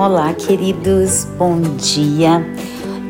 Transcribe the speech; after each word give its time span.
Olá, 0.00 0.32
queridos, 0.32 1.26
bom 1.36 1.60
dia. 1.60 2.42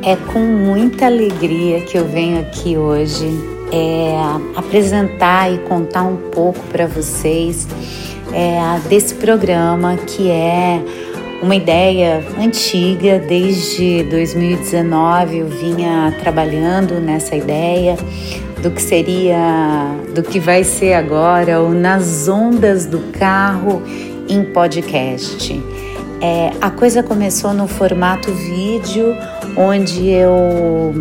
É 0.02 0.16
com 0.16 0.40
muita 0.40 1.06
alegria 1.06 1.82
que 1.82 1.96
eu 1.96 2.04
venho 2.04 2.40
aqui 2.40 2.76
hoje 2.76 3.28
é, 3.72 4.16
apresentar 4.56 5.52
e 5.54 5.58
contar 5.58 6.02
um 6.02 6.16
pouco 6.16 6.58
para 6.72 6.88
vocês 6.88 7.68
é, 8.32 8.80
desse 8.88 9.14
programa 9.14 9.96
que 9.98 10.28
é 10.32 10.82
uma 11.40 11.54
ideia 11.54 12.24
antiga, 12.36 13.20
desde 13.20 14.02
2019 14.10 15.38
eu 15.38 15.46
vinha 15.46 16.12
trabalhando 16.18 16.94
nessa 16.94 17.36
ideia 17.36 17.96
do 18.64 18.68
que 18.72 18.82
seria, 18.82 19.94
do 20.12 20.24
que 20.24 20.40
vai 20.40 20.64
ser 20.64 20.94
agora 20.94 21.62
o 21.62 21.72
Nas 21.72 22.26
Ondas 22.26 22.84
do 22.84 22.98
Carro 23.12 23.80
em 24.28 24.42
podcast. 24.42 25.79
É, 26.22 26.52
a 26.60 26.70
coisa 26.70 27.02
começou 27.02 27.54
no 27.54 27.66
formato 27.66 28.30
vídeo, 28.30 29.16
onde 29.56 30.08
eu, 30.08 30.94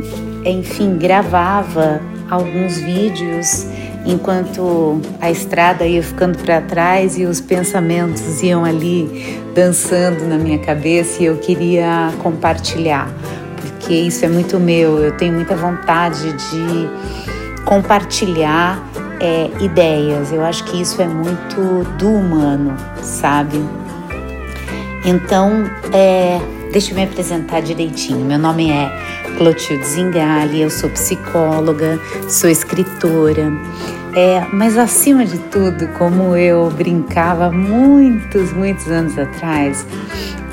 enfim, 0.45 0.97
gravava 0.97 2.01
alguns 2.29 2.77
vídeos 2.77 3.65
enquanto 4.05 5.01
a 5.19 5.29
estrada 5.29 5.85
ia 5.85 6.01
ficando 6.01 6.37
para 6.37 6.61
trás 6.61 7.17
e 7.17 7.25
os 7.25 7.41
pensamentos 7.41 8.41
iam 8.41 8.63
ali 8.63 9.41
dançando 9.53 10.25
na 10.25 10.37
minha 10.37 10.59
cabeça 10.59 11.21
e 11.21 11.25
eu 11.25 11.37
queria 11.37 12.13
compartilhar, 12.23 13.11
porque 13.57 13.93
isso 13.93 14.23
é 14.23 14.29
muito 14.29 14.57
meu, 14.57 14.99
eu 14.99 15.11
tenho 15.17 15.33
muita 15.33 15.53
vontade 15.53 16.31
de 16.31 17.63
compartilhar 17.65 18.81
é, 19.19 19.49
ideias, 19.59 20.31
eu 20.31 20.45
acho 20.45 20.63
que 20.63 20.81
isso 20.81 21.01
é 21.01 21.07
muito 21.07 21.83
do 21.97 22.09
humano, 22.09 22.73
sabe? 23.01 23.61
Então, 25.05 25.69
é, 25.93 26.39
deixa 26.71 26.91
eu 26.91 26.95
me 26.95 27.03
apresentar 27.03 27.61
direitinho. 27.61 28.25
Meu 28.25 28.37
nome 28.37 28.69
é 28.69 28.89
Clotilde 29.37 29.85
Zingali, 29.85 30.61
eu 30.61 30.69
sou 30.69 30.89
psicóloga, 30.89 31.99
sou 32.27 32.49
escritora. 32.49 33.51
É, 34.15 34.43
mas 34.51 34.77
acima 34.77 35.25
de 35.25 35.37
tudo, 35.37 35.87
como 35.97 36.35
eu 36.35 36.69
brincava 36.71 37.51
muitos, 37.51 38.51
muitos 38.53 38.87
anos 38.87 39.17
atrás, 39.17 39.85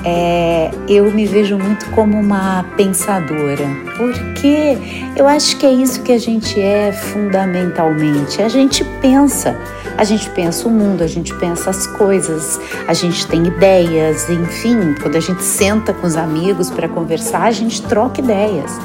é, 0.04 0.70
eu 0.88 1.10
me 1.10 1.26
vejo 1.26 1.58
muito 1.58 1.84
como 1.90 2.20
uma 2.20 2.64
pensadora, 2.77 3.66
porque 3.96 4.78
eu 5.16 5.27
acho 5.27 5.56
que 5.56 5.66
é 5.66 5.72
isso 5.72 6.00
que 6.02 6.12
a 6.12 6.18
gente 6.18 6.60
é 6.60 6.92
fundamentalmente. 6.92 8.40
A 8.40 8.48
gente 8.48 8.84
pensa, 9.00 9.58
a 9.96 10.04
gente 10.04 10.30
pensa 10.30 10.68
o 10.68 10.70
mundo, 10.70 11.02
a 11.02 11.08
gente 11.08 11.34
pensa 11.34 11.70
as 11.70 11.88
coisas, 11.88 12.60
a 12.86 12.94
gente 12.94 13.27
tem 13.27 13.46
ideias, 13.46 14.30
enfim, 14.30 14.94
quando 15.02 15.16
a 15.16 15.20
gente 15.20 15.42
senta 15.42 15.92
com 15.92 16.06
os 16.06 16.16
amigos 16.16 16.70
para 16.70 16.88
conversar, 16.88 17.42
a 17.42 17.50
gente 17.50 17.82
troca 17.82 18.20
ideias. 18.20 18.78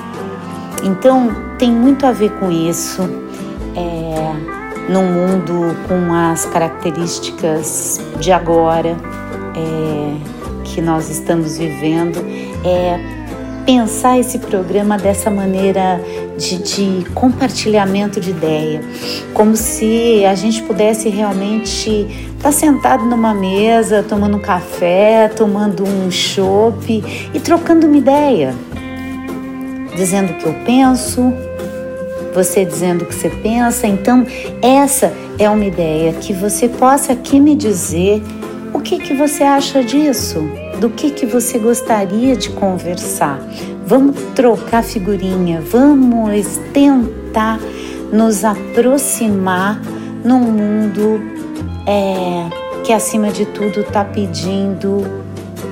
Então 0.83 1.36
tem 1.59 1.72
muito 1.72 2.05
a 2.08 2.11
ver 2.11 2.31
com 2.39 2.49
isso. 2.49 3.03
É, 3.75 4.61
num 4.92 5.06
mundo 5.06 5.75
com 5.88 6.14
as 6.14 6.45
características 6.45 8.00
de 8.20 8.31
agora, 8.31 8.98
é, 9.56 10.64
que 10.66 10.81
nós 10.81 11.09
estamos 11.09 11.58
vivendo 11.58 12.20
é 12.66 13.00
pensar 13.66 14.20
esse 14.20 14.39
programa 14.39 14.98
dessa 14.98 15.30
maneira 15.30 16.02
de, 16.38 16.58
de, 16.58 17.09
compartilhamento 17.11 18.20
de 18.20 18.31
ideia, 18.31 18.81
como 19.33 19.56
se 19.56 20.25
a 20.25 20.36
gente 20.36 20.61
pudesse 20.64 21.08
realmente 21.08 21.89
estar 22.36 22.50
tá 22.50 22.52
sentado 22.52 23.05
numa 23.05 23.33
mesa, 23.33 24.03
tomando 24.03 24.38
um 24.38 24.42
café, 24.42 25.30
tomando 25.30 25.86
um 25.86 26.09
chopp 26.11 27.03
e 27.33 27.39
trocando 27.39 27.88
uma 27.88 27.98
ideia, 27.98 28.53
dizendo 29.95 30.33
o 30.33 30.37
que 30.37 30.45
eu 30.45 30.55
penso, 30.66 31.33
você 32.33 32.65
dizendo 32.65 33.03
o 33.03 33.05
que 33.05 33.15
você 33.15 33.30
pensa. 33.30 33.87
Então, 33.87 34.25
essa 34.61 35.11
é 35.37 35.49
uma 35.49 35.65
ideia 35.65 36.14
que 36.14 36.33
você 36.33 36.67
possa 36.67 37.14
aqui 37.14 37.39
me 37.39 37.55
dizer 37.55 38.21
o 38.73 38.80
que, 38.80 38.99
que 38.99 39.14
você 39.14 39.43
acha 39.43 39.83
disso? 39.83 40.39
Do 40.80 40.89
que, 40.89 41.11
que 41.11 41.25
você 41.25 41.59
gostaria 41.59 42.36
de 42.36 42.49
conversar? 42.49 43.39
Vamos 43.86 44.15
trocar 44.33 44.83
figurinha, 44.83 45.61
vamos 45.61 46.58
tentar 46.73 47.59
nos 48.11 48.43
aproximar 48.45 49.81
num 50.23 50.39
mundo 50.39 51.21
é, 51.86 52.49
que, 52.83 52.93
acima 52.93 53.30
de 53.30 53.45
tudo, 53.45 53.81
está 53.81 54.05
pedindo 54.05 55.03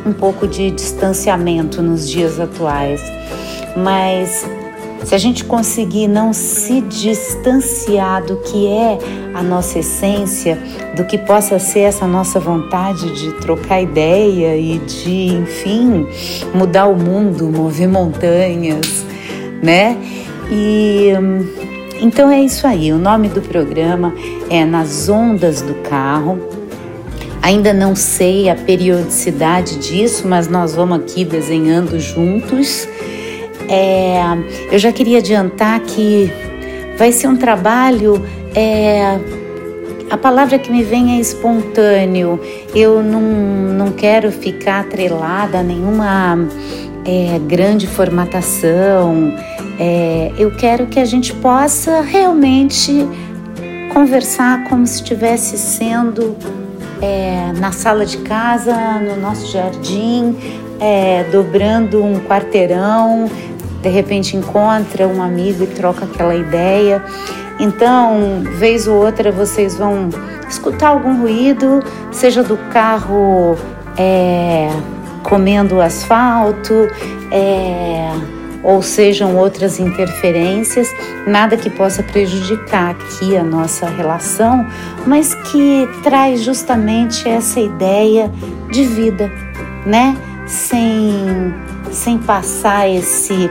um 0.06 0.14
pouco 0.14 0.48
de 0.48 0.72
distanciamento 0.72 1.82
nos 1.82 2.10
dias 2.10 2.40
atuais. 2.40 3.02
Mas 3.76 4.46
se 5.04 5.16
a 5.16 5.18
gente 5.18 5.44
conseguir 5.44 6.08
não 6.08 6.34
se 6.34 6.82
distanciar 6.82 8.24
do 8.24 8.38
que 8.38 8.68
é 8.68 8.98
a 9.34 9.42
nossa 9.42 9.80
essência, 9.80 10.58
do 10.96 11.06
que 11.06 11.18
possa 11.18 11.58
ser 11.60 11.82
essa 11.82 12.06
nossa 12.06 12.40
vontade 12.40 13.12
de 13.14 13.32
trocar 13.40 13.82
ideia 13.82 14.56
e 14.58 14.78
de, 14.80 15.34
enfim, 15.36 16.08
mudar 16.54 16.88
o 16.88 16.96
mundo, 16.96 17.46
mover 17.46 17.88
montanhas, 17.88 19.06
né? 19.64 19.98
E 20.52 21.14
então 22.02 22.30
é 22.30 22.40
isso 22.40 22.66
aí. 22.66 22.94
O 22.94 22.98
nome 22.98 23.28
do 23.28 23.42
programa 23.42 24.14
é 24.50 24.64
Nas 24.64 25.10
Ondas 25.10 25.62
do 25.62 25.76
Carro. 25.76 26.40
Ainda 27.42 27.74
não 27.74 27.96
sei 27.96 28.50
a 28.50 28.56
periodicidade 28.56 29.78
disso, 29.78 30.28
mas 30.28 30.48
nós 30.48 30.76
vamos 30.76 31.00
aqui 31.00 31.26
desenhando 31.26 32.00
juntos. 32.00 32.88
É, 33.70 34.22
eu 34.72 34.80
já 34.80 34.92
queria 34.92 35.20
adiantar 35.20 35.80
que 35.82 36.32
vai 36.98 37.12
ser 37.12 37.28
um 37.28 37.38
trabalho. 37.38 38.26
É, 38.56 39.20
a 40.10 40.18
palavra 40.18 40.58
que 40.58 40.72
me 40.72 40.84
vem 40.84 41.18
é 41.18 41.20
espontâneo. 41.20 42.40
Eu 42.74 43.04
não, 43.04 43.22
não 43.22 43.92
quero 43.92 44.32
ficar 44.32 44.82
atrelada 44.82 45.60
a 45.60 45.64
nenhuma 45.64 46.48
é, 47.06 47.40
grande 47.40 47.86
formatação. 47.86 49.34
É, 49.80 50.32
eu 50.38 50.52
quero 50.52 50.88
que 50.88 51.00
a 51.00 51.06
gente 51.06 51.34
possa 51.36 52.02
realmente 52.02 53.08
conversar 53.94 54.64
como 54.66 54.86
se 54.86 54.96
estivesse 54.96 55.58
sendo 55.58 56.36
é, 57.02 57.54
na 57.60 57.72
sala 57.72 58.06
de 58.06 58.18
casa, 58.20 58.76
no 59.00 59.16
nosso 59.22 59.52
jardim, 59.52 60.36
é, 60.80 61.24
dobrando 61.32 62.04
um 62.04 62.20
quarteirão, 62.20 63.30
de 63.82 63.90
repente 63.90 64.36
encontra 64.36 65.08
um 65.08 65.22
amigo 65.22 65.64
e 65.64 65.68
troca 65.68 66.06
aquela 66.06 66.36
ideia. 66.36 67.04
Então, 67.60 68.42
vez 68.58 68.88
ou 68.88 69.04
outra 69.04 69.32
vocês 69.32 69.78
vão 69.78 70.10
escutar 70.50 70.90
algum 70.90 71.22
ruído, 71.22 71.84
seja 72.12 72.42
do 72.42 72.58
carro 72.72 73.58
é, 73.98 74.70
comendo 75.24 75.76
o 75.76 75.82
asfalto, 75.82 76.88
é, 77.32 78.10
ou 78.64 78.82
sejam 78.82 79.38
outras 79.38 79.80
interferências, 79.80 80.94
nada 81.26 81.56
que 81.56 81.70
possa 81.70 82.04
prejudicar 82.04 82.92
aqui 82.92 83.38
a 83.38 83.44
nossa 83.44 83.88
relação, 83.88 84.66
mas 85.06 85.34
que 85.34 85.88
traz 86.04 86.42
justamente 86.42 87.28
essa 87.28 87.60
ideia 87.60 88.32
de 88.72 88.84
vida, 88.84 89.32
né? 89.86 90.18
Sem 90.46 91.54
sem 91.92 92.18
passar 92.18 92.88
esse 92.90 93.50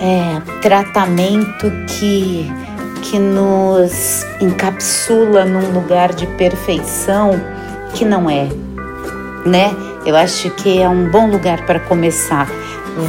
é, 0.00 0.40
tratamento 0.60 1.70
que, 1.88 2.50
que 3.02 3.18
nos 3.18 4.24
encapsula 4.40 5.44
num 5.44 5.72
lugar 5.72 6.12
de 6.12 6.26
perfeição 6.26 7.32
que 7.94 8.04
não 8.04 8.28
é, 8.28 8.48
né? 9.44 9.74
Eu 10.04 10.14
acho 10.14 10.50
que 10.50 10.80
é 10.80 10.88
um 10.88 11.10
bom 11.10 11.28
lugar 11.28 11.66
para 11.66 11.80
começar. 11.80 12.48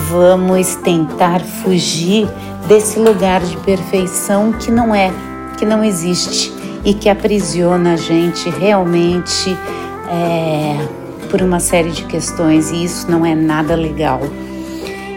Vamos 0.09 0.75
tentar 0.77 1.41
fugir 1.41 2.27
desse 2.67 2.99
lugar 2.99 3.41
de 3.41 3.55
perfeição 3.57 4.51
que 4.51 4.71
não 4.71 4.93
é, 4.93 5.11
que 5.57 5.65
não 5.65 5.83
existe 5.83 6.51
e 6.83 6.93
que 6.93 7.09
aprisiona 7.09 7.93
a 7.93 7.95
gente 7.97 8.49
realmente 8.49 9.57
é, 10.09 11.06
por 11.29 11.41
uma 11.41 11.59
série 11.59 11.91
de 11.91 12.03
questões 12.05 12.71
e 12.71 12.83
isso 12.83 13.09
não 13.09 13.25
é 13.25 13.35
nada 13.35 13.75
legal. 13.75 14.21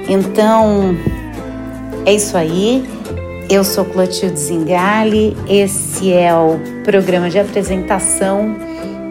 Então, 0.09 0.97
é 2.05 2.15
isso 2.15 2.37
aí. 2.37 2.85
Eu 3.49 3.65
sou 3.65 3.85
Clotilde 3.85 4.39
Zingali, 4.39 5.37
esse 5.49 6.13
é 6.13 6.33
o 6.33 6.61
programa 6.85 7.29
de 7.29 7.39
apresentação 7.39 8.57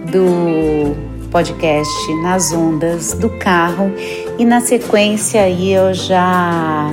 do 0.09 0.95
podcast 1.29 2.13
Nas 2.23 2.51
Ondas 2.53 3.13
do 3.13 3.29
Carro 3.29 3.93
e 4.37 4.45
na 4.45 4.61
sequência 4.61 5.41
aí 5.41 5.73
eu 5.73 5.93
já 5.93 6.89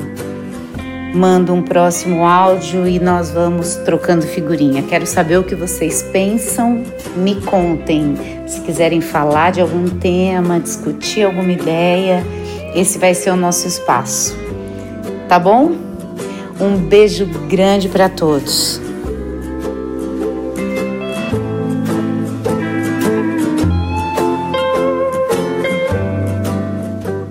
mando 1.14 1.54
um 1.54 1.62
próximo 1.62 2.26
áudio 2.26 2.86
e 2.86 2.98
nós 2.98 3.30
vamos 3.30 3.76
trocando 3.76 4.26
figurinha. 4.26 4.82
Quero 4.82 5.06
saber 5.06 5.38
o 5.38 5.42
que 5.42 5.54
vocês 5.54 6.02
pensam, 6.12 6.82
me 7.16 7.36
contem. 7.36 8.14
Se 8.46 8.60
quiserem 8.60 9.00
falar 9.00 9.52
de 9.52 9.60
algum 9.60 9.88
tema, 9.88 10.60
discutir 10.60 11.24
alguma 11.24 11.52
ideia, 11.52 12.24
esse 12.74 12.98
vai 12.98 13.14
ser 13.14 13.30
o 13.30 13.36
nosso 13.36 13.66
espaço. 13.66 14.36
Tá 15.28 15.38
bom? 15.38 15.72
Um 16.60 16.76
beijo 16.76 17.26
grande 17.48 17.88
para 17.88 18.08
todos. 18.08 18.85